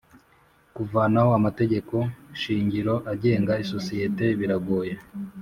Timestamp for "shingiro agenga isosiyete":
2.41-4.25